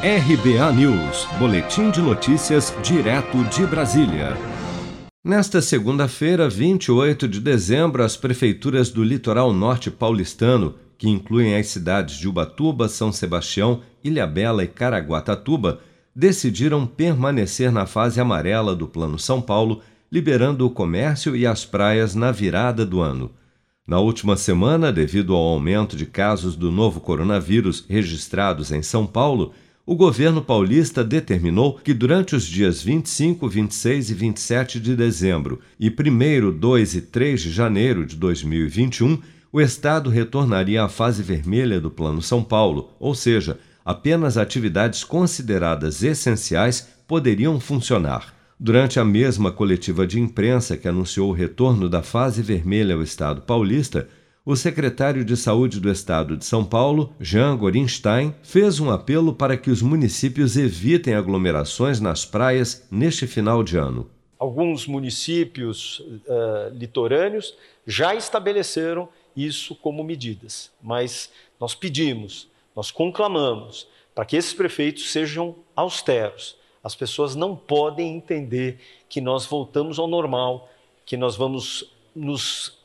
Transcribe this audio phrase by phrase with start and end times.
[0.00, 4.36] RBA News, Boletim de Notícias, direto de Brasília.
[5.24, 12.16] Nesta segunda-feira, 28 de dezembro, as prefeituras do litoral norte paulistano, que incluem as cidades
[12.16, 15.80] de Ubatuba, São Sebastião, Ilhabela e Caraguatatuba,
[16.14, 22.14] decidiram permanecer na fase amarela do Plano São Paulo, liberando o comércio e as praias
[22.14, 23.32] na virada do ano.
[23.84, 29.52] Na última semana, devido ao aumento de casos do novo coronavírus registrados em São Paulo,
[29.88, 35.88] o governo paulista determinou que durante os dias 25, 26 e 27 de dezembro e
[35.88, 39.18] 1, 2 e 3 de janeiro de 2021,
[39.50, 46.02] o Estado retornaria à fase vermelha do Plano São Paulo, ou seja, apenas atividades consideradas
[46.02, 48.34] essenciais poderiam funcionar.
[48.60, 53.40] Durante a mesma coletiva de imprensa que anunciou o retorno da fase vermelha ao Estado
[53.40, 54.06] paulista,
[54.48, 59.58] o secretário de Saúde do Estado de São Paulo, Jean Gorinstein, fez um apelo para
[59.58, 64.10] que os municípios evitem aglomerações nas praias neste final de ano.
[64.38, 67.54] Alguns municípios uh, litorâneos
[67.86, 75.56] já estabeleceram isso como medidas, mas nós pedimos, nós conclamamos para que esses prefeitos sejam
[75.76, 76.56] austeros.
[76.82, 78.78] As pessoas não podem entender
[79.10, 80.70] que nós voltamos ao normal,
[81.04, 82.77] que nós vamos nos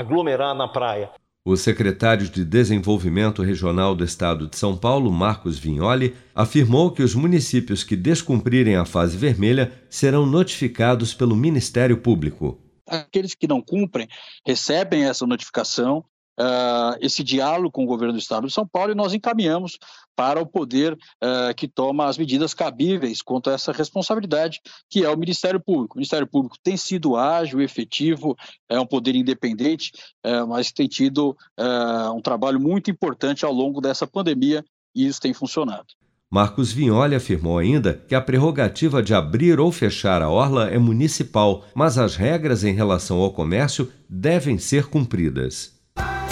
[0.00, 1.10] aglomerar na praia.
[1.44, 7.14] O secretário de Desenvolvimento Regional do Estado de São Paulo, Marcos Vignoli, afirmou que os
[7.14, 12.60] municípios que descumprirem a fase vermelha serão notificados pelo Ministério Público.
[12.86, 14.08] Aqueles que não cumprem
[14.46, 16.04] recebem essa notificação
[16.40, 19.78] uh, esse diálogo com o governo do Estado de São Paulo e nós encaminhamos
[20.16, 25.10] para o poder uh, que toma as medidas cabíveis quanto a essa responsabilidade, que é
[25.10, 25.94] o Ministério Público.
[25.94, 28.36] O Ministério Público tem sido ágil, efetivo,
[28.68, 29.92] é um poder independente,
[30.26, 31.36] uh, mas tem tido
[32.14, 35.86] um trabalho muito importante ao longo dessa pandemia e isso tem funcionado.
[36.30, 41.64] Marcos Vignoli afirmou ainda que a prerrogativa de abrir ou fechar a orla é municipal,
[41.74, 45.79] mas as regras em relação ao comércio devem ser cumpridas.